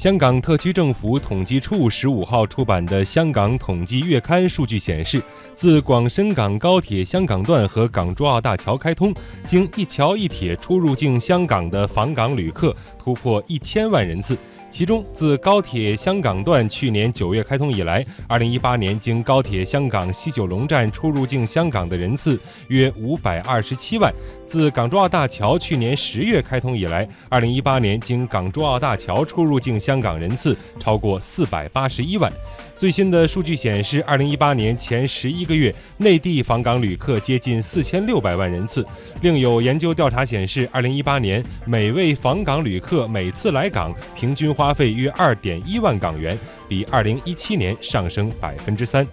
[0.00, 9.12] 香港特区政府统计处十五号出版的《香港统计月刊》数据显示，自广深港高铁香港段和港珠澳大桥开通，
[9.44, 14.38] 经一桥一铁出入境香港的访港旅客突破一千万人次。
[14.70, 24.10] 其中，自高铁香港段去年九月开通以来，二零一八年经高铁香港西九龙站出入境香港的人次约五百二十七万；
[24.46, 32.32] 自港珠澳大桥去年十月开通以来，二零一八年经港珠澳大桥出入境香港人次超过四百八十一万。
[32.80, 38.82] 最新的数据显示，二零一八年前十一个月，内地访港旅客接近四千六百万人次。
[39.20, 46.38] 另有研究调查显示，二零一八年每位访港旅客每次来港平均花费约二点一万港元，
[46.70, 49.06] 比二零一七年上升百分之三。